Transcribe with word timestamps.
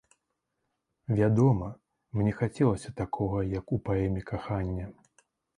Вядома, 1.19 1.67
мне 2.21 2.33
хацелася 2.41 2.95
такога, 3.03 3.45
як 3.59 3.77
у 3.79 3.83
паэме, 3.89 4.21
кахання. 4.31 4.91